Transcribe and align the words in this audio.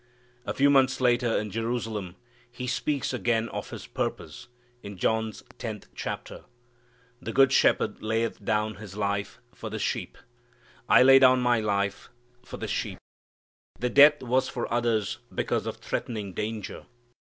A 0.47 0.53
few 0.55 0.71
months 0.71 0.99
later, 0.99 1.37
in 1.37 1.51
Jerusalem, 1.51 2.15
He 2.51 2.65
speaks 2.65 3.13
again 3.13 3.49
of 3.49 3.69
His 3.69 3.85
purpose, 3.85 4.47
in 4.81 4.97
John's 4.97 5.43
tenth 5.59 5.89
chapter, 5.93 6.45
"The 7.21 7.31
good 7.31 7.51
shepherd 7.51 8.01
layeth 8.01 8.43
down 8.43 8.77
His 8.77 8.97
life 8.97 9.37
for 9.53 9.69
the 9.69 9.77
sheep." 9.77 10.17
"I 10.89 11.03
lay 11.03 11.19
down 11.19 11.41
my 11.41 11.59
life 11.59 12.09
for 12.43 12.57
the 12.57 12.67
sheep." 12.67 12.97
The 13.77 13.89
death 13.91 14.23
was 14.23 14.49
for 14.49 14.67
others 14.73 15.19
because 15.31 15.67
of 15.67 15.77
threatening 15.77 16.33
danger. 16.33 16.87